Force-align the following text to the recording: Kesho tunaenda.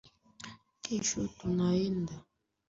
Kesho 0.83 1.21
tunaenda. 1.37 2.15